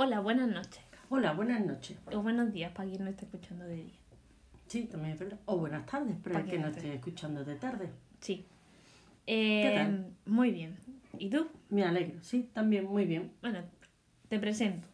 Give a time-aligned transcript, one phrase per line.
[0.00, 0.80] Hola, buenas noches.
[1.08, 1.98] Hola, buenas noches.
[2.12, 3.98] O buenos días para quien no esté escuchando de día.
[4.68, 5.40] Sí, también es verdad.
[5.46, 6.94] O buenas tardes para quien no esté.
[6.94, 7.90] escuchando de tarde.
[8.20, 8.46] Sí.
[9.26, 10.14] Eh, tal?
[10.24, 10.76] Muy bien.
[11.18, 11.48] ¿Y tú?
[11.68, 12.22] Me alegro.
[12.22, 13.32] Sí, también muy bien.
[13.40, 13.64] Bueno,
[14.28, 14.86] te presento.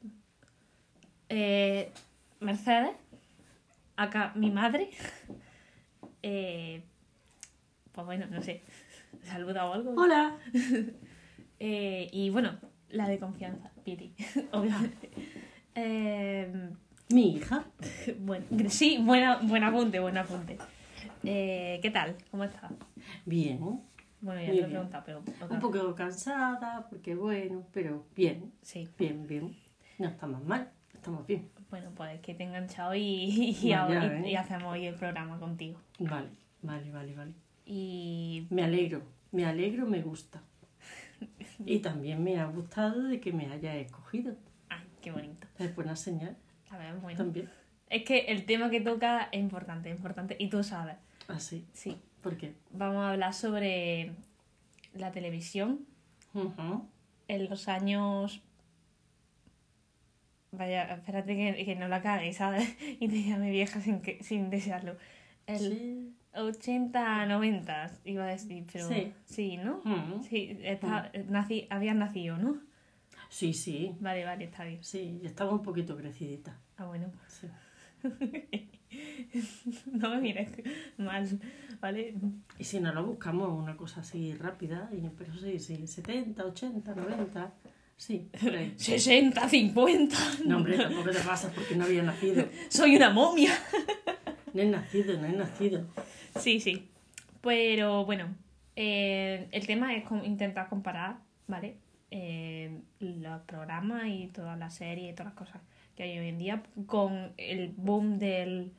[1.28, 1.92] Eh,
[2.40, 2.96] Mercedes,
[3.96, 4.88] acá mi madre.
[6.26, 6.82] Eh,
[7.92, 8.62] pues bueno, no sé,
[9.24, 9.92] saluda o algo.
[9.98, 10.38] Hola.
[11.60, 12.58] Eh, y bueno,
[12.94, 14.14] la de confianza, Piti,
[14.52, 15.10] obviamente.
[15.74, 16.70] Eh,
[17.10, 17.64] Mi hija.
[18.20, 20.58] bueno, sí, buena, buen apunte, buen apunte.
[21.22, 22.16] Eh, ¿Qué tal?
[22.30, 22.72] ¿Cómo estás?
[23.26, 23.58] Bien.
[24.20, 28.52] Bueno, ya te lo he preguntado, pero Un poco cansada, porque bueno, pero bien.
[28.62, 29.54] Sí, Bien, bien.
[29.98, 30.70] No estamos mal.
[30.94, 31.50] Estamos bien.
[31.70, 34.30] bueno, pues que te he enganchado y, ahora- y- ¿eh?
[34.30, 35.78] y hacemos hoy el programa contigo.
[35.98, 36.28] Vale,
[36.62, 37.32] vale, vale, vale.
[37.66, 39.02] Y Me alegro.
[39.32, 40.42] Me alegro, me gusta.
[41.66, 44.36] Y también me ha gustado de que me haya escogido.
[44.68, 45.46] ay, qué bonito.
[45.58, 46.36] Es buena señal.
[46.70, 47.16] A ver, bueno.
[47.16, 47.50] También.
[47.90, 50.36] Es que el tema que toca es importante, es importante.
[50.38, 50.96] Y tú sabes,
[51.28, 51.64] Así.
[51.72, 51.96] sí.
[52.22, 52.54] ¿Por qué?
[52.70, 54.12] Vamos a hablar sobre
[54.94, 55.80] la televisión
[56.32, 56.88] Ujú.
[57.28, 58.40] en los años.
[60.52, 62.76] Vaya, espérate que, que no la cague, ¿sabes?
[63.00, 64.96] Y te llame vieja sin, que, sin desearlo.
[65.46, 66.14] El Sí.
[66.36, 68.88] 80, 90, iba a decir, pero.
[69.26, 69.56] Sí.
[69.58, 69.78] ¿no?
[69.78, 70.24] Ujú.
[70.28, 72.58] Sí, está, nací, habías nacido, ¿no?
[73.28, 73.94] Sí, sí.
[74.00, 74.82] Vale, vale, está bien.
[74.84, 76.58] Sí, ya estaba un poquito crecidita.
[76.76, 77.10] Ah, bueno.
[77.28, 77.46] Sí.
[79.92, 80.48] No me mires
[80.98, 81.26] mal,
[81.80, 82.14] ¿vale?
[82.58, 86.94] Y si no lo buscamos una cosa así rápida, y- pero sí, sí, 70, 80,
[86.94, 87.52] 90,
[87.96, 88.72] sí, por ahí.
[88.76, 90.16] 60, 50.
[90.46, 92.46] No, hombre, tampoco te pasas porque no había nacido.
[92.68, 93.52] Soy una momia.
[94.52, 95.84] No he nacido, no he nacido.
[96.36, 96.88] Sí, sí.
[97.40, 98.34] Pero bueno,
[98.76, 101.76] eh, el tema es intentar comparar, ¿vale?
[102.10, 105.62] Eh, los programas y todas las series y todas las cosas
[105.96, 108.70] que hay hoy en día con el boom de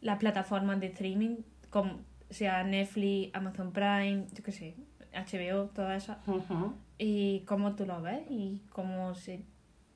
[0.00, 1.36] las plataformas de streaming,
[1.70, 4.74] como sea Netflix, Amazon Prime, yo qué sé,
[5.12, 6.18] HBO, todas esas.
[6.26, 6.74] Ujú.
[6.98, 9.44] y cómo tú lo ves y cómo se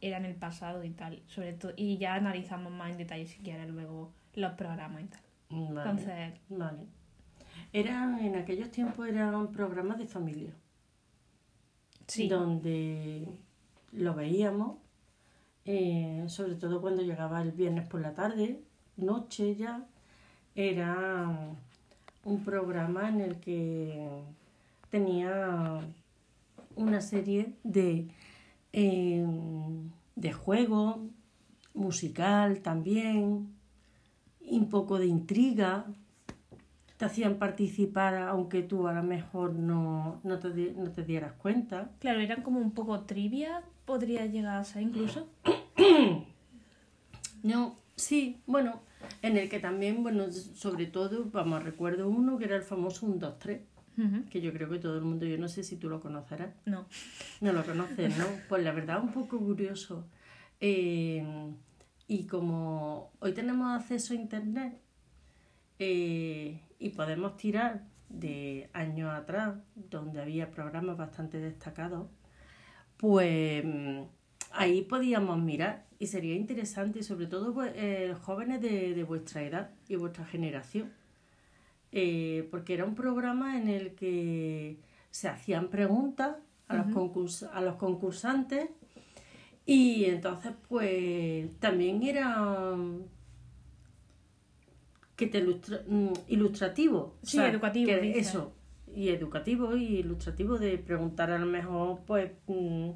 [0.01, 3.39] era en el pasado y tal sobre todo y ya analizamos más en detalle si
[3.39, 5.21] quieres luego los programas y tal
[5.51, 6.87] Vale, entonces vale.
[7.73, 10.55] Eran, en aquellos tiempos eran programas de familia,
[12.07, 13.27] sí donde
[13.93, 14.77] lo veíamos,
[15.65, 18.61] eh, sobre todo cuando llegaba el viernes por la tarde,
[18.97, 19.87] noche ya,
[20.55, 21.57] era
[22.25, 24.07] un programa en el que
[24.91, 25.81] tenía
[26.77, 28.09] una serie de,
[28.73, 29.27] eh,
[30.17, 31.09] de juego,
[31.75, 33.49] musical también,
[34.41, 35.87] y un poco de intriga.
[37.03, 41.91] Te hacían participar aunque tú a lo mejor no, no, te, no te dieras cuenta.
[41.99, 45.27] claro eran como un poco trivia podría llegar a ser incluso
[47.43, 48.83] No, sí, bueno,
[49.21, 53.17] en el que también, bueno, sobre todo, vamos, recuerdo uno que era el famoso 1,
[53.17, 53.61] 2, 3,
[53.99, 54.25] Ujú.
[54.31, 56.55] que yo creo que todo el mundo, yo no sé si tú lo conocerás.
[56.67, 56.87] no
[57.41, 58.27] No lo conoces, ¿no?
[58.49, 60.07] Pues la verdad, un poco curioso.
[60.61, 61.25] Eh,
[62.07, 64.79] y como hoy tenemos acceso a Internet
[65.85, 72.07] eh, y podemos tirar de años atrás, donde había programas bastante destacados,
[72.97, 74.03] pues mm,
[74.53, 75.87] ahí podíamos mirar.
[75.99, 80.93] Y sería interesante, sobre todo pues, eh, jóvenes de, de vuestra edad y vuestra generación,
[81.93, 84.79] eh, porque era un programa en el que
[85.11, 86.37] se hacían preguntas
[86.69, 88.69] a, los concurs- a los concursantes
[89.67, 92.75] y entonces pues también era
[95.17, 98.53] que te ilustra- mm, ilustrativo Sí, educativo, que eso
[98.95, 102.91] y educativo y ilustrativo de preguntar a lo mejor pues mm,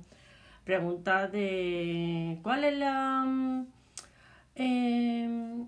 [0.64, 3.66] preguntas de cuál es la mm,
[4.56, 5.66] em,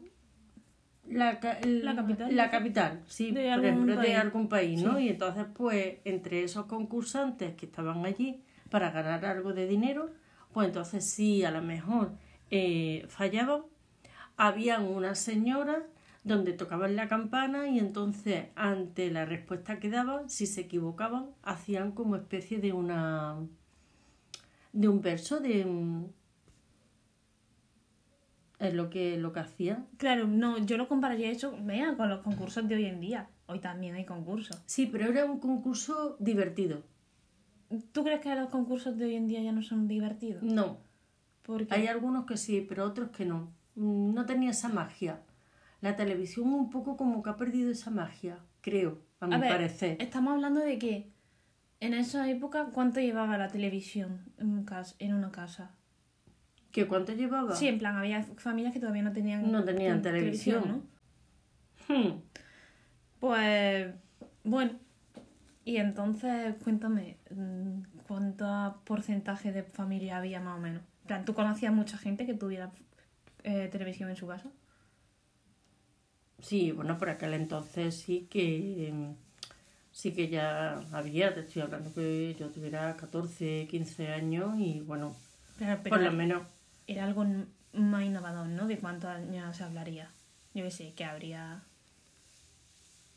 [1.10, 4.98] la, ca- el- La capital, la capital sí De por ejemplo de algún país no
[4.98, 5.04] Sí.
[5.04, 10.10] y entonces pues entre esos concursantes que estaban allí para ganar algo de dinero
[10.52, 12.12] pues entonces sí a lo mejor
[12.50, 13.62] eh, fallaban.
[14.38, 15.82] Habían unas señoras
[16.24, 21.92] donde tocaban la campana y entonces ante la respuesta que daban, si se equivocaban, hacían
[21.92, 23.36] como especie de una
[24.72, 26.12] de un verso de un-
[28.58, 29.86] es lo que lo que hacían.
[29.96, 33.60] claro no yo lo compararía eso vea con los concursos de hoy en día hoy
[33.60, 36.82] también hay concursos Sí, pero era un concurso divertido.
[37.92, 40.42] ¿tú crees que los concursos de hoy en día ya no son divertidos?
[40.42, 40.78] No,
[41.42, 43.52] porque hay algunos que sí, pero otros que no.
[43.74, 45.20] No tenía esa magia.
[45.80, 49.96] La televisión un poco como que ha perdido esa magia, creo, a mi ver, parecer.
[50.00, 51.12] Estamos hablando de que
[51.80, 55.70] en esa época, ¿cuánto llevaba la televisión en, un cas- en una casa?
[56.72, 57.54] ¿Qué cuánto llevaba?
[57.54, 60.84] Sí, en plan, había familias que todavía no tenían, No tenían te- televisión.
[61.88, 61.94] ¿no?
[61.94, 62.20] Hmm.
[63.20, 63.94] Pues,
[64.44, 64.72] bueno.
[65.64, 70.82] Y entonces, cuéntame, mm, ¿cuánto porcentaje de familia había más o menos?
[71.02, 72.70] En plan, ¿tú conocías mucha gente que tuviera
[73.44, 74.50] eh, televisión en su casa?
[76.40, 78.92] Sí, bueno, por aquel entonces sí que
[79.92, 85.16] sí que ya había, te estoy hablando que yo tuviera 14, 15 años y bueno,
[85.58, 86.42] Pero, pero por lo menos
[86.86, 87.24] era algo
[87.72, 88.66] más innovador, ¿no?
[88.66, 90.10] De cuántos años se hablaría.
[90.54, 91.62] Yo qué sé, que habría...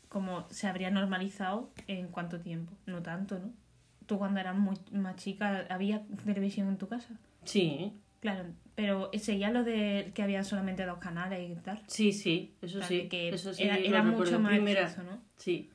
[0.08, 2.72] Como se habría normalizado en cuánto tiempo.
[2.84, 3.50] No tanto, ¿no?
[4.06, 7.14] Tú cuando eras muy, más chica, ¿había televisión en tu casa?
[7.44, 11.82] sí, Claro, pero seguía lo de que había solamente dos canales y tal.
[11.86, 15.20] sí, sí, eso sí, que eso sí, era, mucho más primera, eso, ¿no?
[15.36, 15.70] sí,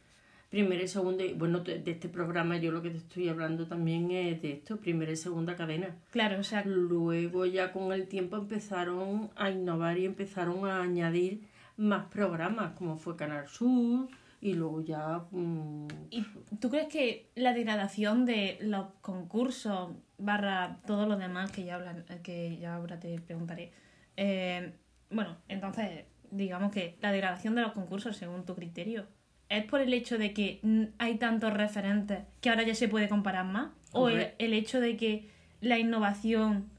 [0.50, 4.12] primera y segunda, y bueno, de este programa yo lo que te estoy hablando también
[4.12, 5.96] es de esto, primera y segunda cadena.
[6.12, 11.42] Claro, o sea, Luego ya con el tiempo empezaron a innovar y empezaron a añadir
[11.76, 14.08] más programas, como fue Canal Sur,
[14.40, 15.26] y luego ya...
[15.32, 16.26] mm, ¿y
[16.60, 22.06] tú crees que la degradación de los concursos barra todo lo demás que ya hablan,
[22.24, 23.72] que ya ahora te preguntaré?
[24.16, 24.72] eh,
[25.10, 29.06] bueno, entonces, digamos que la degradación de los concursos, según tu criterio,
[29.50, 30.60] ¿es por el hecho de que
[30.98, 33.72] hay tantos referentes que ahora ya se puede comparar más?
[33.94, 35.30] ¿O el, hecho de que
[35.62, 36.70] la innovación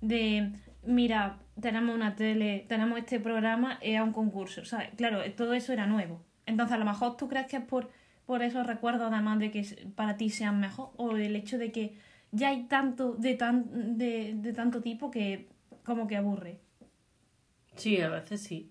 [0.00, 0.52] de,
[0.84, 4.90] mira, tenemos una tele, tenemos este programa, es un concurso, ¿sabes?
[4.96, 6.24] Claro, todo eso era nuevo.
[6.46, 7.90] Entonces, a lo mejor tú crees que es por,
[8.26, 9.64] por esos recuerdos, además de que
[9.94, 11.96] para ti sean mejor, o el hecho de que
[12.32, 15.48] ya hay tanto de, tan, de, de tanto tipo que
[15.84, 16.58] como que aburre.
[17.76, 18.70] Sí, a veces sí.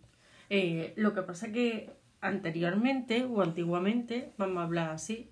[0.49, 1.91] Eh, lo que pasa que
[2.21, 5.29] anteriormente o antiguamente, vamos a hablar así,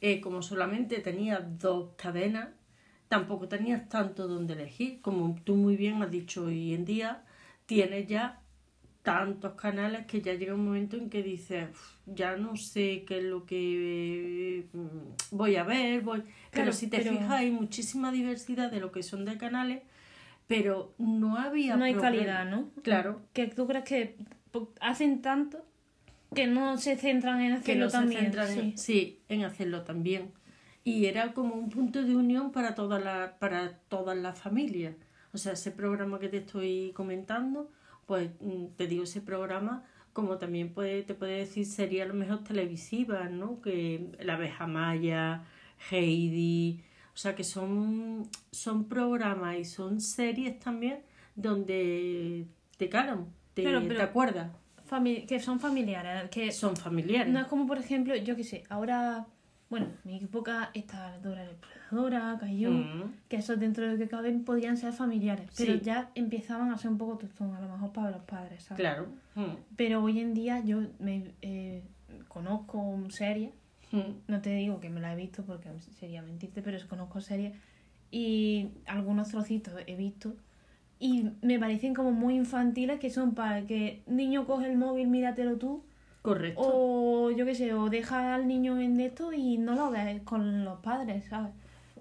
[0.00, 2.50] eh, como solamente tenías dos cadenas,
[3.08, 5.00] tampoco tenías tanto donde elegir.
[5.00, 7.24] Como tú muy bien has dicho hoy en día,
[7.66, 8.40] tienes ya
[9.10, 13.18] tantos canales que ya llega un momento en que dices, "Uf, ya no sé qué
[13.18, 16.22] es lo que mm, voy a ver, voy...
[16.50, 19.82] pero si te pero- fijas hay muchísima diversidad de lo que son de canales,
[20.46, 21.76] pero no había...
[21.76, 22.16] No hay problema.
[22.16, 22.70] calidad, ¿no?
[22.82, 24.16] Claro, Que tú crees que
[24.80, 25.64] hacen tanto
[26.34, 28.32] que no se centran en hacerlo no también.
[28.32, 28.58] sí.
[28.60, 30.30] en, sí, en hacerlo también.
[30.84, 34.94] Y era como un punto de unión para todas las para todas las familias.
[35.32, 37.70] O sea, ese programa que te estoy comentando,
[38.08, 39.84] pues mm, te digo ese programa,
[40.14, 43.60] como también puede, te puede decir sería a lo mejor televisivas, ¿no?
[43.60, 45.44] Que La abeja maya,
[45.90, 46.82] Heidi,
[47.14, 51.00] o sea que son, son programas y son series también
[51.36, 52.46] donde
[52.78, 54.50] te calan, te, Claro, te acuerdas,
[55.28, 57.30] que son familiares, que son familiares.
[57.30, 59.26] no es como, por ejemplo, yo qué sé, ahora,
[59.70, 63.12] bueno, en mi época está Dora la Exploradora, Caillou, Mm.
[63.28, 65.80] que esos dentro de lo que caben podían ser familiares, pero Sí.
[65.82, 68.80] ya empezaban a ser un poco tostón, a lo mejor para los padres, ¿sabes?
[68.80, 69.06] Claro.
[69.34, 69.56] Mm.
[69.76, 71.82] Pero hoy en día yo me eh,
[72.28, 73.52] conozco series,
[73.92, 74.00] Mm.
[74.28, 75.68] no te digo que me la he visto porque
[75.98, 77.54] sería mentirte, pero conozco series
[78.10, 80.34] y algunos trocitos he visto
[80.98, 85.56] y me parecen como muy infantiles que son para que niño coge el móvil, míratelo
[85.56, 85.82] tú
[86.22, 86.60] Correcto.
[86.62, 90.64] o yo qué sé, o deja al niño en esto y no lo ves con
[90.64, 91.52] los padres, ¿sabes?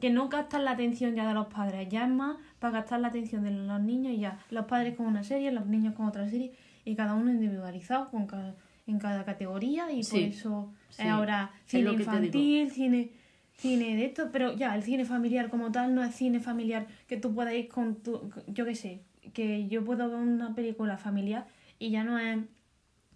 [0.02, 3.08] Que no captan la atención ya de los padres, ya es más para captar la
[3.08, 4.40] atención de los niños y ya.
[4.52, 6.54] Los padres con una serie, los niños con otra serie
[6.86, 8.56] y cada uno individualizado con cada,
[8.86, 13.12] en cada categoría y por eso sí, es ahora cine infantil, cine
[13.58, 17.18] cine de esto, pero ya, el cine familiar como tal no es cine familiar que
[17.18, 19.02] tú puedas ir con tu, yo qué sé,
[19.34, 21.48] que yo puedo ver una película familiar
[21.80, 22.38] y ya no es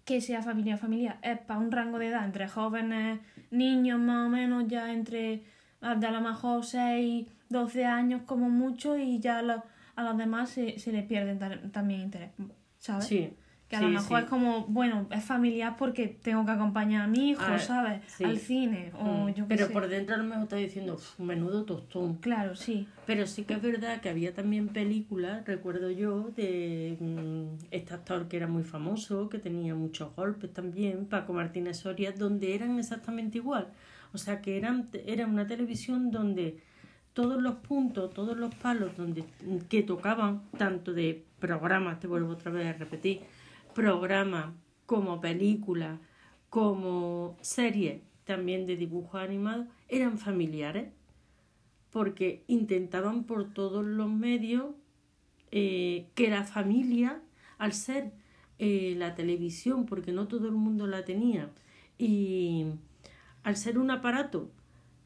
[0.04, 4.28] que sea familia familiar, es para un rango de edad entre jóvenes, niños más o
[4.28, 5.42] menos, ya entre
[5.80, 9.60] ah, a lo mejor 6, 12 años como mucho y ya a los,
[9.96, 12.30] a los demás se, se les pierde ta- también interés,
[12.78, 13.06] ¿sabes?
[13.06, 13.32] Sí.
[13.72, 14.24] Que a sí, lo mejor sí.
[14.24, 18.02] es como, bueno, es familiar porque tengo que acompañar a mi hijo, Ah, ¿sabes?
[18.06, 18.22] sí.
[18.22, 19.28] Al cine o Mm.
[19.28, 19.72] yo qué Pero sé.
[19.72, 22.16] por dentro a lo mejor está diciendo, "Uf, menudo tostón.
[22.16, 22.86] Claro, sí.
[23.06, 28.28] Pero sí que es verdad que había también películas, recuerdo yo, de mm, este actor
[28.28, 33.38] que era muy famoso, que tenía muchos golpes también, Paco Martínez Soria, donde eran exactamente
[33.38, 33.68] igual.
[34.12, 36.58] O sea que eran, era una televisión donde
[37.14, 39.24] todos los puntos, todos los palos donde,
[39.70, 43.20] que tocaban, tanto de programas, te vuelvo otra vez a repetir,
[43.74, 44.54] programas
[44.86, 45.98] como películas,
[46.50, 50.88] como series también de dibujos animados, eran familiares
[51.90, 54.66] porque intentaban por todos los medios
[55.50, 57.20] eh, que la familia,
[57.58, 58.12] al ser
[58.58, 61.50] eh, la televisión, porque no todo el mundo la tenía,
[61.98, 62.64] y
[63.42, 64.50] al ser un aparato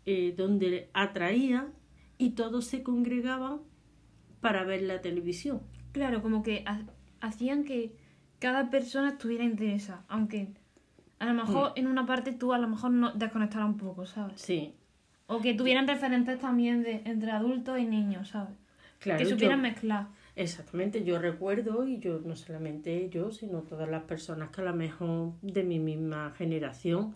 [0.04, 1.68] eh, donde atraía
[2.18, 3.60] y todos se congregaban
[4.40, 5.62] para ver la televisión.
[5.92, 6.84] Claro, como que ha-
[7.20, 7.92] hacían que
[8.38, 10.48] cada persona estuviera interesada, aunque
[11.18, 14.40] a lo mejor en una parte tú a lo mejor no desconectaras un poco, ¿sabes?
[14.40, 14.74] Sí,
[15.26, 18.54] O que tuvieran referentes también de entre adultos y niños, ¿sabes?
[18.98, 19.18] claro.
[19.18, 20.06] que yo- supieran mezclar.
[20.36, 24.74] Exactamente, yo recuerdo, y yo no solamente yo, sino todas las personas que a lo
[24.74, 27.14] mejor de mi misma generación,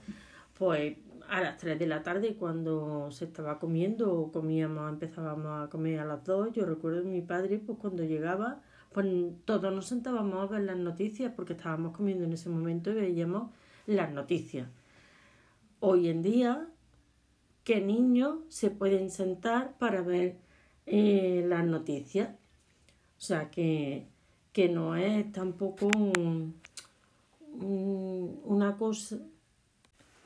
[0.58, 0.96] pues
[1.28, 6.00] a las 3 de la tarde cuando se estaba comiendo o comíamos, empezábamos a comer
[6.00, 8.62] a las 2, yo recuerdo mi padre, pues cuando llegaba,
[8.92, 9.06] pues
[9.44, 13.50] todos nos sentábamos a ver las noticias porque estábamos comiendo en ese momento y veíamos
[13.87, 14.68] las noticias.
[15.80, 16.66] Hoy en día,
[17.64, 20.37] ¿qué niños se pueden sentar para ver
[20.87, 22.30] eh, las noticias?
[23.18, 24.06] O sea, que,
[24.52, 26.54] que no es tampoco un-
[27.61, 29.18] un- una cosa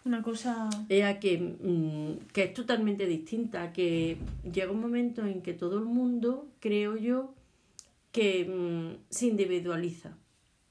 [0.05, 0.69] Una cosa...
[0.89, 4.19] que, mm, que es totalmente distinta, que
[4.53, 7.35] llega un momento en que todo el mundo, creo yo,
[8.15, 10.11] que mm, se individualiza.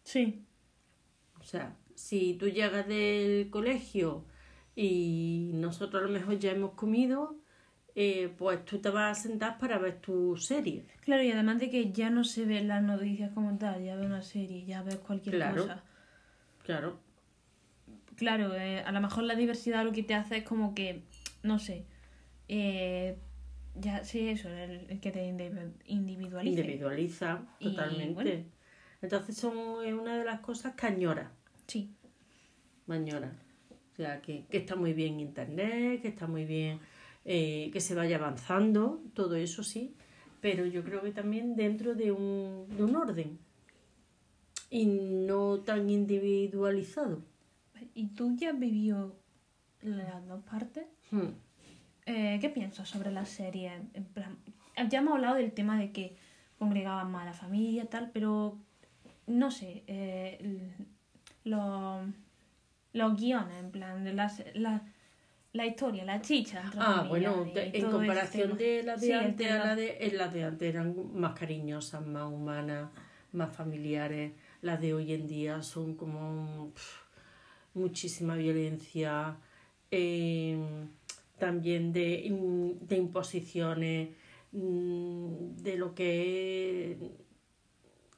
[0.04, 0.26] Sí,
[1.40, 4.26] O sea, si tú llegas del colegio
[4.76, 7.38] y nosotros a lo mejor ya hemos comido,
[7.96, 10.86] eh, pues tú te vas a sentar para ver tu serie.
[11.02, 14.06] claro, y además de que ya no se ven las noticias como tal, ya ves
[14.08, 15.62] una serie, ya ves cualquier Claro.
[15.64, 15.84] cosa.
[16.64, 17.00] Claro.
[18.16, 21.04] Claro, eh, a lo mejor la diversidad lo que te hace es como que,
[21.44, 21.86] no sé,
[22.48, 23.18] eh,
[23.75, 25.25] ya sí, eso, el, el que te.
[25.86, 28.13] Individualiza Y, totalmente.
[28.13, 28.46] bueno.
[29.01, 31.32] Entonces son es una de las cosas que añora.
[31.68, 31.94] Sí,
[32.86, 33.34] Mañora.
[33.92, 36.80] O sea, que, que está muy bien Internet, que está muy bien
[37.25, 39.96] eh, que se vaya avanzando, todo eso sí,
[40.42, 43.39] pero yo creo que también dentro de un, de un orden
[44.70, 47.22] y no tan individualizado.
[47.96, 49.15] ¿y tú ya has vivido
[49.82, 50.86] las dos partes?
[51.12, 51.30] Hmm.
[52.06, 53.72] Eh, ¿Qué piensas sobre la serie?
[53.94, 54.38] En plan,
[54.90, 56.16] ya hemos hablado del tema de que
[56.60, 58.58] congregaban más a la familia y tal, pero
[59.28, 60.72] no sé, eh,
[61.46, 62.06] los,
[63.18, 64.82] guiones, en plan, de las, la,
[65.54, 66.64] la historia, la chicha.
[66.78, 70.34] Ah, bueno, de- en comparación de la de Sí, antes a la de, en las
[70.34, 72.90] de antes eran más cariñosas, más humanas,
[73.32, 74.34] más familiares.
[74.62, 76.72] Las de hoy en día son como
[77.74, 79.36] muchísima violencia,
[79.92, 80.58] eh,
[81.46, 84.10] también de, im- de imposiciones,
[84.52, 86.98] mm, de lo que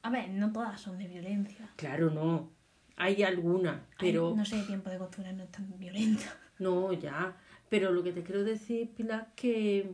[0.02, 1.68] A ver, no todas son de violencia.
[1.76, 2.50] Claro, no.
[2.96, 4.28] Hay algunas, pero...
[4.30, 6.24] Ay, no sé, tiempo de costura no es tan violenta.
[6.58, 7.36] No, ya.
[7.68, 9.90] Pero lo que te quiero decir, Pilar, que,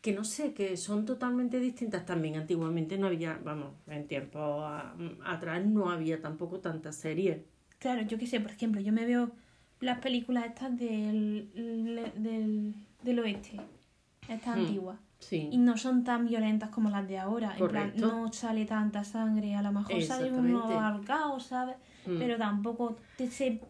[0.00, 2.36] que no sé, que son totalmente distintas también.
[2.36, 7.38] Antiguamente no había, vamos, en tiempo a- atrás no había tampoco tantas series.
[7.80, 9.32] Claro, yo qué sé, por ejemplo, yo me veo
[9.80, 13.60] las películas estas del, del, del oeste,
[14.28, 14.98] estas Hmm, antiguas,
[15.30, 17.54] y no son tan violentas como las de ahora.
[17.58, 21.76] En plan, no sale tanta sangre, a lo mejor sale uno ahorcado, ¿sabes?
[22.06, 22.18] Mm.
[22.18, 23.60] Pero tampoco te se...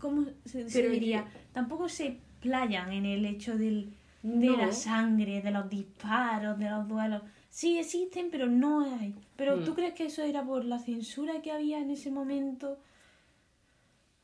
[0.00, 1.26] ¿Cómo se, diría?
[1.52, 4.56] Tampoco se playan en el hecho del, de No.
[4.58, 7.22] la sangre, de los disparos, de los duelos.
[7.48, 9.14] Sí existen, pero no hay.
[9.36, 9.64] Pero Mm.
[9.64, 12.78] ¿tú crees que eso era por la censura que había en ese momento?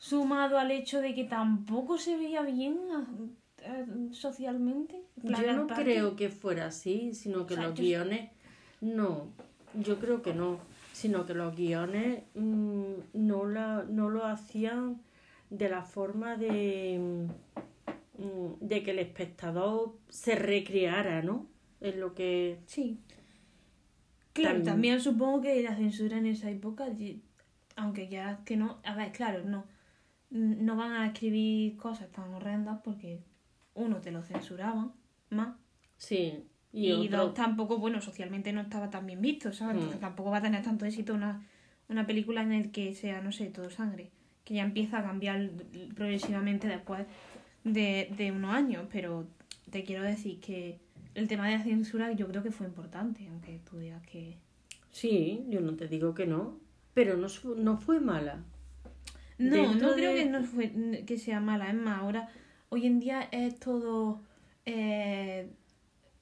[0.01, 2.79] Sumado al hecho de que tampoco se veía bien
[3.59, 5.03] eh, socialmente.
[5.23, 8.31] Yo no creo que fuera así, sino que O sea, los guiones...
[8.81, 9.27] No,
[9.75, 10.59] yo creo que no.
[10.95, 15.03] Sino que los guiones mm, no, la, no lo hacían
[15.51, 17.27] de la forma de,
[18.19, 21.47] mm, de que el espectador se recreara, ¿no?
[21.83, 22.59] Es lo que...
[22.65, 22.99] Sí.
[24.33, 26.87] Claro, También- también supongo que la censura en esa época,
[27.77, 29.65] aunque ya que no, a ver, claro, no,
[30.31, 33.21] no van a escribir cosas tan horrendas porque
[33.75, 34.93] uno te lo censuraban
[35.31, 35.57] más
[35.97, 36.45] Sí.
[36.73, 37.27] y, Y, otro...
[37.27, 39.75] dos tampoco, bueno, socialmente no estaba tan bien visto, ¿sabes?
[39.75, 39.79] Mm.
[39.79, 41.47] Entonces tampoco va a tener tanto éxito una,
[41.89, 44.11] una película en el que sea, no sé, todo sangre,
[44.45, 45.51] que ya empieza a cambiar
[45.95, 47.07] progresivamente después
[47.65, 49.27] de, de unos años, pero
[49.71, 50.79] te quiero decir que
[51.15, 54.37] el tema de la censura yo creo que fue importante, aunque tú digas que...
[54.91, 56.59] Sí, yo no te digo que no,
[56.95, 58.43] pero no, no fue mala.
[59.41, 62.29] No, no creo de- que no fue que sea mala, es más, ahora,
[62.69, 64.21] hoy en día es todo,
[64.67, 65.51] eh,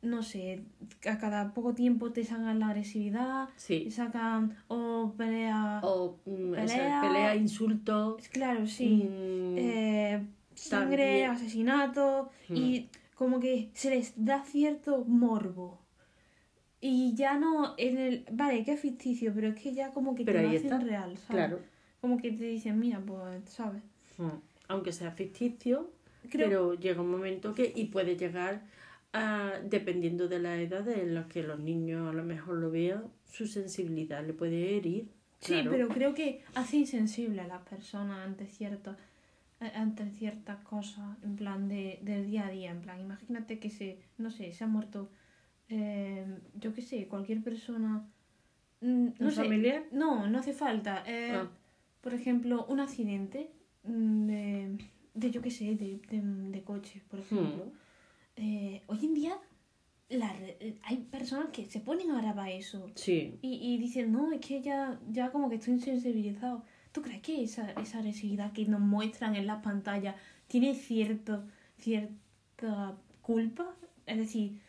[0.02, 0.62] no sé,
[1.08, 3.90] a cada poco tiempo te sacan la agresividad, te Sí.
[3.90, 5.82] sacan o peleas...
[5.84, 8.28] O mm, esa Pelea- pelea, insultos.
[8.28, 9.04] Claro, sí.
[9.08, 15.80] mm, eh, sangre, también- asesinato y como que se les da cierto morbo.
[16.80, 18.24] Y ya no en el...
[18.30, 20.78] Vale, que es ficticio, pero es que ya como que Pero te lo hacen está,
[20.78, 21.26] real, ¿sabes?
[21.28, 21.60] Claro.
[22.00, 23.82] Como que te dicen, mira, pues, ¿sabes?
[24.18, 24.28] Mm.
[24.68, 25.90] Aunque sea ficticio,
[26.30, 27.72] Creo- pero llega un momento que...
[27.74, 28.62] Y puede llegar
[29.12, 33.04] ah, dependiendo de la edad en la que los niños a lo mejor lo vean,
[33.24, 35.08] su sensibilidad le puede herir.
[35.40, 35.70] Sí, claro.
[35.70, 38.96] pero creo que hace insensible a las personas ante ciertos
[39.74, 43.98] ante ciertas cosas en plan de, del día a día en plan imagínate que se
[44.18, 45.10] no sé se ha muerto
[45.68, 46.24] eh,
[46.54, 48.04] yo qué sé cualquier persona
[48.80, 49.84] mm, no ¿Un sé familiar?
[49.92, 51.48] no no hace falta eh, Ah.
[52.00, 53.50] Por ejemplo un accidente
[53.84, 54.78] mm, de,
[55.14, 57.88] de yo qué sé de, de, de coche por ejemplo Hmm.
[58.40, 59.36] Eh, hoy en día
[60.10, 60.32] la
[60.84, 64.62] hay personas que se ponen a grabar eso Sí, y, y dicen, no, es que
[64.62, 66.64] ya, ya como que estoy insensibilizado.
[66.92, 70.14] ¿Tú crees que esa, esa agresividad que nos muestran en las pantallas
[70.46, 71.44] tiene cierto,
[71.78, 73.74] cierta culpa?
[74.06, 74.60] Es decir,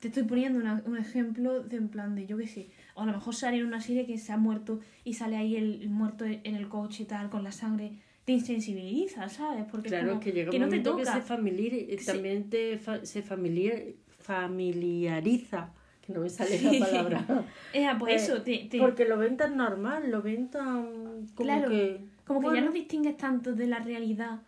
[0.00, 3.06] te estoy poniendo una- un ejemplo de en plan de, yo qué sé, o a
[3.06, 5.90] lo mejor sale en una serie que se ha muerto y sale ahí el, el
[5.90, 7.92] muerto en el coche y tal, con la sangre,
[8.24, 9.64] te insensibiliza, ¿sabes?
[9.70, 11.14] Porque es claro, como es que llega que un no te momento que toca.
[11.16, 12.06] se, familiar, eh, Sí.
[12.06, 13.76] también te fa- se familiar,
[14.08, 16.78] familiariza, que no me sale Sí.
[16.78, 17.24] la palabra.
[17.72, 21.34] Eh, pues Eh, eso, te, te- Porque lo ven tan normal, lo ven tan como
[21.36, 22.04] Claro, que...
[22.24, 24.40] Como que ya no distingues tanto de la realidad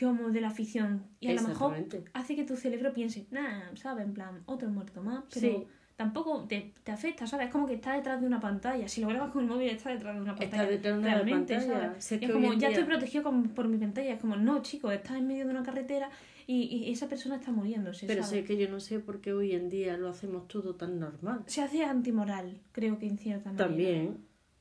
[0.00, 1.02] como de la ficción.
[1.20, 1.74] Y a lo mejor
[2.14, 4.06] hace que tu cerebro piense, nah, ¿sabes?
[4.06, 5.24] En plan, otro muerto más.
[5.34, 5.66] Pero Sí.
[5.96, 7.46] Tampoco te, te afecta, ¿sabes?
[7.46, 8.88] Es como que está detrás de una pantalla.
[8.88, 10.62] Si lo grabas con el móvil, está detrás de una pantalla.
[10.62, 11.96] Está detrás de una realmente, pantalla.
[11.98, 14.12] es como, ya día- estoy protegido con- por mi pantalla.
[14.14, 16.10] Es como, no, chicos, estás en medio de una carretera
[16.46, 19.52] y, y esa persona está muriéndose, Pero sé que yo no sé por qué hoy
[19.52, 21.42] en día lo hacemos todo tan normal.
[21.46, 23.66] Se hace antimoral, creo que en cierta manera.
[23.68, 24.18] También,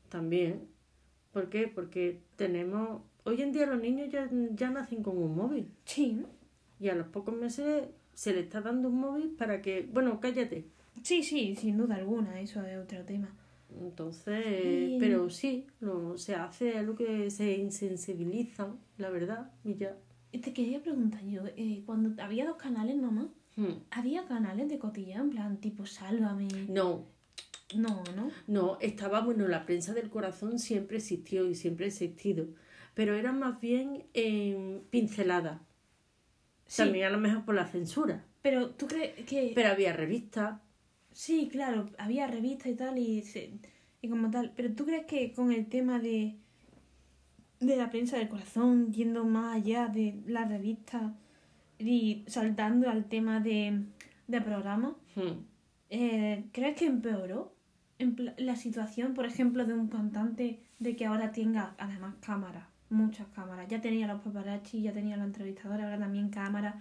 [0.09, 0.67] también.
[1.31, 1.67] ¿Por qué?
[1.67, 3.01] Porque tenemos...
[3.25, 5.67] Hoy en día los niños ya, ya nacen con un móvil.
[5.85, 6.21] Sí,
[6.79, 9.89] Y a los pocos meses se le está dando un móvil para que...
[9.91, 10.65] Bueno, cállate.
[11.03, 12.39] Sí, sí, sin duda alguna.
[12.41, 13.29] Eso es otro tema.
[13.81, 14.97] Entonces, Sí.
[14.99, 19.97] pero sí, lo, se hace algo que se insensibilizan, la verdad, y ya.
[20.31, 23.83] Te quería preguntar yo, eh, cuando había dos canales, mamá, Hmm.
[23.91, 26.47] ¿había canales de cotilla en plan tipo Sálvame?
[26.69, 27.05] No,
[27.75, 28.31] No, ¿no?
[28.47, 32.47] no, estaba, bueno, la prensa del corazón siempre existió y siempre ha existido,
[32.95, 35.61] pero era más bien eh, pincelada.
[36.67, 38.25] Sí, También a lo mejor por la censura.
[38.41, 39.51] pero tú crees que...
[39.55, 40.59] Pero había revistas.
[41.13, 43.53] Sí, claro, había revistas y tal y, se-
[44.01, 46.35] y como tal, pero tú crees que con el tema de,
[47.59, 51.13] de la prensa del corazón, yendo más allá de la revista
[51.79, 53.83] y saltando al tema de,
[54.27, 55.45] de programas, Hmm.
[55.95, 57.53] Eh, ¿Crees que empeoró
[57.99, 63.27] en la situación, por ejemplo, de un cantante de que ahora tenga además cámaras, muchas
[63.27, 63.67] cámaras?
[63.67, 66.75] Ya tenía los paparazzi, ya tenía los entrevistadores, ahora también cámaras.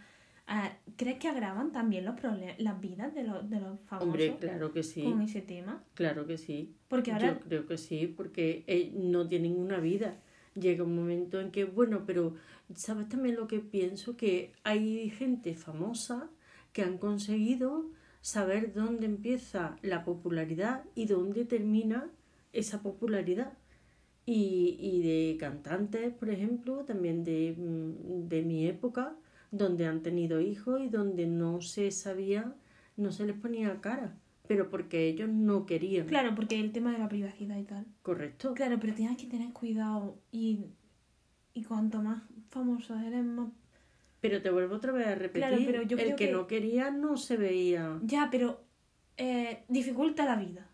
[0.54, 4.36] Ah, ¿Crees que agravan también los problemas, las vidas de los, de los famosos Hombre,
[4.38, 5.82] claro que sí, con ese tema?
[5.94, 6.76] claro que sí.
[6.88, 10.18] Porque ahora, Yo creo que sí, porque eh, no tienen una vida.
[10.54, 12.34] Llega un momento en que, bueno, pero
[12.74, 14.18] ¿sabes también lo que pienso?
[14.18, 16.28] Que hay gente famosa
[16.74, 17.86] que han conseguido
[18.20, 22.10] saber dónde empieza la popularidad y dónde termina
[22.52, 23.54] esa popularidad.
[24.26, 29.16] Y, y de cantantes, por ejemplo, también de, mm, de mi época,
[29.52, 32.52] donde han tenido hijos y donde no se sabía,
[32.96, 34.16] no se les ponía cara,
[34.48, 36.06] pero porque ellos no querían.
[36.06, 37.86] claro, porque el tema de la privacidad y tal.
[38.02, 38.54] Correcto.
[38.54, 40.64] Claro, pero tienes que tener cuidado y,
[41.54, 43.50] y cuanto más famoso eres, más...
[44.20, 46.46] Pero te vuelvo otra vez a repetir, Claro, pero yo el creo que, que- no
[46.46, 47.98] quería no se veía.
[48.02, 48.64] Ya, pero
[49.16, 50.68] eh, dificulta la vida.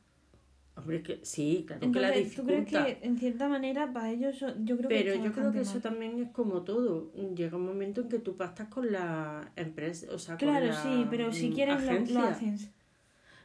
[0.88, 2.86] Hombre, que sí, claro que la Entonces, ¿tú crees dificulta.
[2.86, 5.82] que en cierta manera para ellos yo creo que Pero yo creo que eso mal?
[5.82, 7.12] también es como todo.
[7.34, 10.72] Llega un momento en que tú pastas con la empresa, o sea, con Claro, la,
[10.82, 12.58] sí, pero si mm, quieren lo, lo hacen.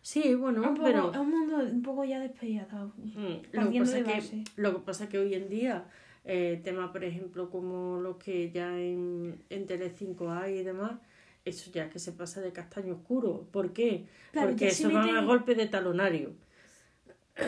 [0.02, 2.94] Sí, bueno, un poco, pero Es un mundo un poco ya despellado.
[2.98, 5.86] Mm, Lo que, pasa de que, lo que pasa que hoy en día,
[6.24, 10.94] eh, temas, por ejemplo, como los que ya en, en Tele5 hay y demás,
[11.44, 13.48] eso ya que se pasa de castaño oscuro.
[13.52, 14.06] ¿Por qué?
[14.32, 16.32] Claro, Porque eso meten- a golpe de talonario.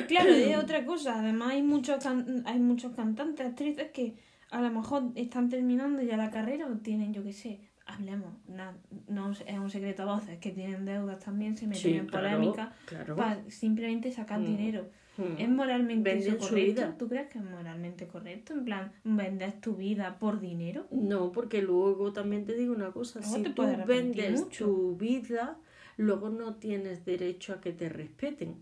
[0.08, 1.20] Claro, es otra cosa.
[1.20, 4.16] Además hay muchos can- hay muchos cantantes, actrices que
[4.52, 8.76] a lo mejor están terminando ya la carrera o tienen, yo qué sé, hablemos, na-
[9.08, 12.74] no es un secreto a voces, que tienen deudas también, se meten Sí, en polémica
[12.86, 13.16] claro.
[13.16, 14.46] para simplemente sacar Mm.
[14.46, 14.90] dinero.
[15.18, 15.38] Mm.
[15.42, 16.56] ¿Es moralmente eso correcto?
[16.56, 16.96] vida.
[16.98, 18.54] ¿Tú crees que es moralmente correcto?
[18.54, 20.88] En plan, ¿vendes tu vida por dinero?
[20.92, 24.66] No, porque luego también te digo una cosa, Luego si te tú vendes mucho.
[24.66, 25.58] tu vida,
[25.98, 28.58] luego no tienes derecho a que te respeten,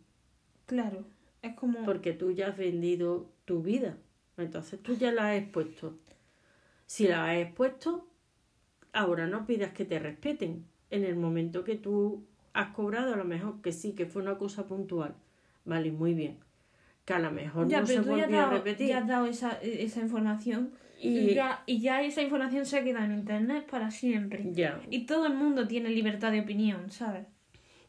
[0.66, 1.06] Claro,
[1.42, 1.84] es como...
[1.86, 3.98] porque tú ya has vendido tu vida,
[4.38, 5.98] entonces tú ya la has expuesto.
[6.86, 8.08] Si la has expuesto,
[8.94, 10.66] ahora no pidas que te respeten.
[10.90, 14.38] En el momento que tú has cobrado, a lo mejor que sí, que fue una
[14.38, 15.16] cosa puntual,
[15.66, 16.38] vale, muy bien.
[17.06, 18.88] que a lo mejor Ya, no se pero tú ya volvía a dado, repetir.
[18.90, 20.72] ya has dado esa, esa información
[21.02, 21.20] y...
[21.20, 24.52] Y- ya, y ya esa información se queda en internet para siempre.
[24.54, 27.26] Ya, Y todo el mundo tiene libertad de opinión, ¿sabes?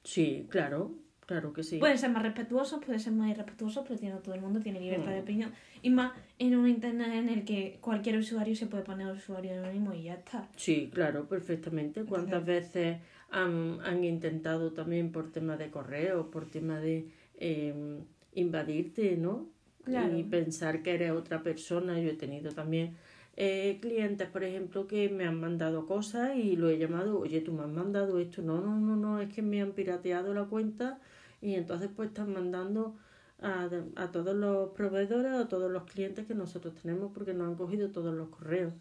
[0.03, 0.95] sí, claro,
[1.27, 1.79] claro que sí.
[1.79, 5.11] Pueden ser más respetuosos, pueden ser más irrespetuosos, pero tiene, todo el mundo tiene libertad
[5.11, 5.15] Mm.
[5.15, 5.53] de opinión.
[5.83, 9.93] Y más en un internet en el que cualquier usuario se puede poner usuario anónimo
[9.95, 10.49] y ya está.
[10.57, 12.05] Sí, claro, perfectamente.
[12.05, 12.99] ¿Cuántas veces
[13.31, 17.09] han, han intentado también por tema de correo, por tema de
[17.39, 17.99] eh,
[18.35, 19.49] invadirte, ¿no?
[19.85, 20.17] Claro.
[20.17, 21.99] Y pensar que eres otra persona.
[22.01, 22.97] Yo he tenido también
[23.37, 27.53] eh, clientes, por ejemplo, que me han mandado cosas y lo he llamado, oye, tú
[27.53, 28.41] me has mandado esto.
[28.43, 31.01] No, no, no, no, es que me han pirateado la cuenta
[31.45, 32.97] y entonces pues están mandando
[33.41, 37.55] a, a todos los proveedores, a todos los clientes que nosotros tenemos porque nos han
[37.57, 38.73] cogido todos los correos.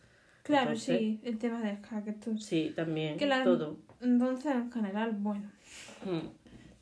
[0.44, 2.38] Claro, Entonces, sí, el tema de esto.
[2.38, 3.78] Sí, también, Que la- todo.
[4.02, 5.50] Entonces, en general, bueno.
[6.06, 6.28] Mm.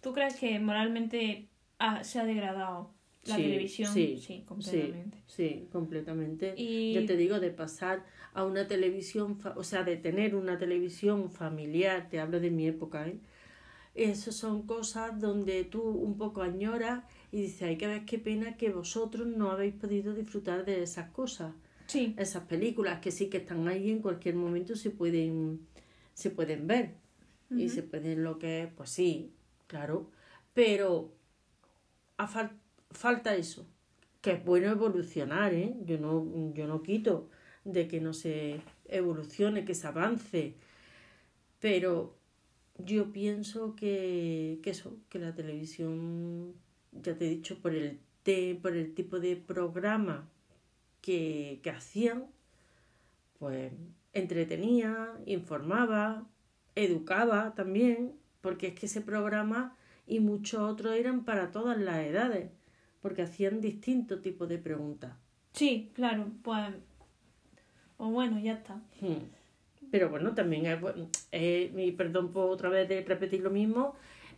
[0.01, 1.47] ¿Tú crees que moralmente
[1.79, 2.91] ha- se ha degradado
[3.25, 3.93] la Sí, televisión?
[3.93, 5.17] sí, sí completamente.
[5.27, 6.53] Sí, sí, completamente.
[6.57, 10.57] Y- Yo te digo, de pasar a una televisión, fa- o sea, de tener una
[10.57, 13.19] televisión familiar, te hablo de mi época, ¿eh?
[13.95, 18.57] Esas son cosas donde tú un poco añoras y dices, ay, que ves qué pena
[18.57, 21.53] que vosotros no habéis podido disfrutar de esas cosas,
[21.87, 25.67] Sí, esas películas que sí que están ahí en cualquier momento se pueden,
[26.13, 26.95] se pueden ver.
[27.49, 29.33] Y se pueden lo que es, pues sí,
[29.67, 30.09] claro,
[30.53, 31.11] pero
[32.17, 32.57] a fal-
[32.91, 33.65] falta eso,
[34.21, 35.75] que es bueno evolucionar, ¿eh?
[35.85, 37.29] Yo no, yo no quito
[37.65, 40.55] de que no se evolucione, que se avance,
[41.59, 42.17] pero
[42.85, 46.53] yo pienso que, que eso, que la televisión,
[46.91, 50.29] ya te he dicho, por el, te- por el tipo de programa
[51.01, 52.25] que, que hacían,
[53.39, 53.71] pues
[54.13, 56.27] entretenía, informaba,
[56.75, 59.75] educaba también, porque es que ese programa
[60.07, 62.51] y muchos otros eran para todas las edades,
[63.01, 65.13] porque hacían distintos tipos de preguntas.
[65.53, 66.73] sí, claro, pues...
[67.97, 68.81] O bueno, ya está.
[68.99, 69.19] Hmm.
[69.91, 70.77] Pero bueno, también es
[71.31, 73.93] eh, y perdón por otra vez de repetir lo mismo,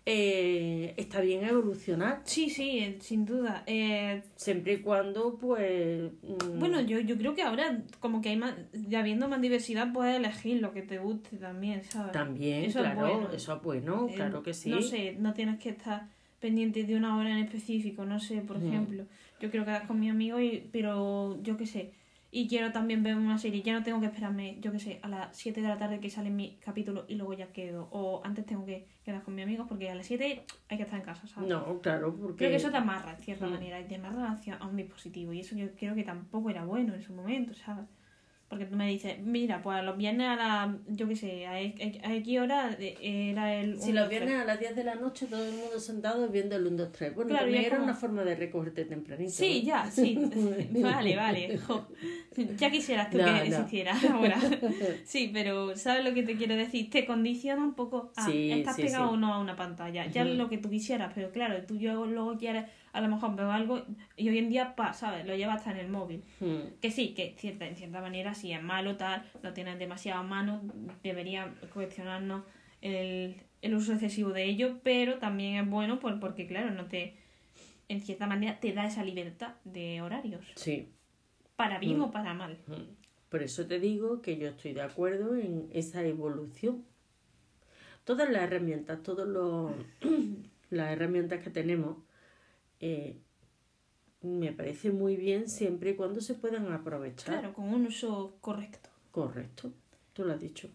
[0.06, 3.64] eh, está bien evolucionar, Sí, sí, eh, sin duda.
[3.68, 6.12] Eh, siempre y cuando pues...
[6.22, 9.94] mm, Bueno, yo, yo creo que ahora, como que hay más, ya habiendo más diversidad,
[9.94, 12.12] puedes elegir lo que te guste también, ¿sabes?
[12.12, 13.30] También, Eso es claro, bueno.
[13.34, 14.70] eso es bueno, Eh, claro que sí.
[14.70, 16.08] No sé, no tienes que estar
[16.42, 18.68] pendiente de una hora en específico, no sé, por Mm.
[18.68, 19.06] ejemplo.
[19.40, 21.92] Yo quiero quedar con mi amigo, y, pero yo qué sé.
[22.36, 25.08] Y quiero también ver una serie, ya no tengo que esperarme, yo qué sé, a
[25.08, 27.90] las 7 de la tarde que sale mi capítulo y luego ya quedo.
[27.92, 30.98] O antes tengo que quedar con mi amigo porque a las 7 hay que estar
[31.00, 31.48] en casa, ¿sabes?
[31.48, 32.38] No, claro, porque...
[32.38, 33.52] Creo que eso te amarra, en cierta Mm.
[33.52, 35.32] manera, y te amarra hacia a un dispositivo.
[35.32, 37.86] Y eso yo creo que tampoco era bueno en su momento, ¿sabes?
[38.50, 42.40] Porque tú me dices, mira, pues los viernes a la, yo qué sé, a, X
[42.40, 43.80] hora era el...
[43.82, 46.68] Si los viernes a las 10 de la noche todo el mundo sentado viendo el
[46.68, 47.16] 1, 2, 3.
[47.16, 49.32] Bueno, Claro, también era como- una forma de recogerte tempranito.
[49.32, 50.20] Sí, ya, sí.
[50.84, 51.58] vale, vale.
[51.58, 51.88] jo.
[52.60, 53.38] Ya quisieras tú No, que no.
[53.40, 54.38] existiera ahora.
[55.04, 56.92] Sí, pero ¿sabes lo que te quiero decir?
[56.92, 59.14] Te condiciona un poco a Sí, estás sí, pegado sí.
[59.16, 60.06] o no a una pantalla.
[60.06, 63.52] Ya lo que tú quisieras, pero claro, tú yo luego quieres, a lo mejor veo
[63.52, 63.84] algo
[64.16, 65.26] y hoy en día, pa, ¿sabes?
[65.26, 66.24] Lo llevas hasta en el móvil.
[66.40, 66.80] Hmm.
[66.80, 70.24] Que sí, que cierta, en cierta manera, si es malo, tal, lo tienes demasiado a
[70.24, 70.62] mano,
[71.04, 72.44] debería cuestionarnos
[72.82, 77.16] el, el uso excesivo de ello, pero también es bueno por, porque, claro, no te,
[77.90, 80.88] en cierta manera, te da esa libertad de horarios, Sí.
[81.56, 82.04] para bien Mm.
[82.04, 82.58] o para mal.
[82.68, 82.94] Hmm.
[83.30, 86.86] Por eso te digo que yo estoy de acuerdo en esa evolución.
[88.04, 89.28] Todas las herramientas, todas
[90.70, 91.98] las herramientas que tenemos,
[92.80, 93.18] eh,
[94.22, 97.40] me parece muy bien siempre y cuando se puedan aprovechar.
[97.40, 98.90] Claro, con un uso correcto.
[99.12, 99.72] Correcto,
[100.14, 100.70] tú lo has dicho.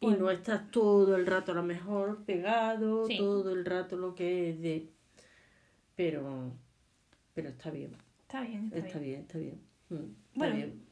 [0.00, 3.16] Y no estás todo el rato a lo mejor pegado, Sí.
[3.16, 4.88] todo el rato lo que es de...
[5.96, 6.52] Pero,
[7.34, 9.10] pero está bien, Está bien, está, está bien.
[9.10, 9.60] bien, está bien.
[9.88, 10.54] Mm, está Bueno.
[10.56, 10.82] bien.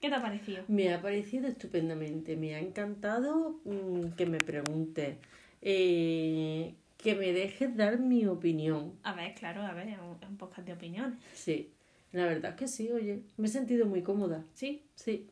[0.00, 0.64] ¿Qué te ha parecido?
[0.68, 5.16] Me ha parecido estupendamente, me ha encantado mm, que me preguntes,
[5.62, 6.74] eh,
[7.06, 8.94] que me dejes dar mi opinión.
[9.02, 11.18] A ver, claro, a ver, es un, un podcast de opiniones.
[11.34, 11.72] Sí,
[12.12, 14.44] la verdad es que sí, oye, me he sentido muy cómoda.
[14.54, 15.28] Sí, Sí.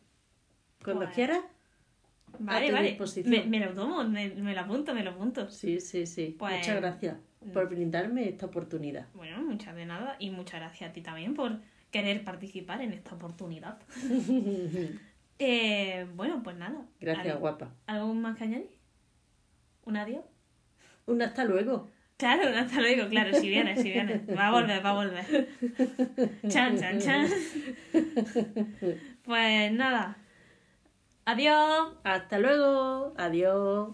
[0.84, 1.40] Cuando Pues- quieras.
[2.38, 2.88] vale, tu vale.
[2.88, 3.30] disposición.
[3.30, 5.50] Me, me lo tomo, me, me lo apunto, me lo apunto.
[5.50, 6.37] Sí, sí, sí.
[6.38, 7.16] Pues- Muchas gracias
[7.52, 9.06] por brindarme esta oportunidad.
[9.14, 11.60] Bueno, muchas de nada y muchas gracias a ti también por
[11.90, 13.78] querer participar en esta oportunidad.
[15.40, 16.87] Eh, bueno, pues nada.
[17.00, 17.74] Gracias, ¿Al- guapa.
[17.87, 18.70] ¿Algo más que añadir?
[19.84, 20.24] ¿Un adiós?
[21.06, 21.90] Un hasta luego.
[22.16, 24.22] Claro, un hasta luego, claro, si viene, si viene.
[24.36, 25.48] Va a volver, va a volver.
[26.48, 27.28] Chan, chan, chan.
[29.24, 30.16] Pues nada.
[31.24, 31.94] Adiós.
[32.04, 33.14] Hasta luego.
[33.16, 33.88] Adiós.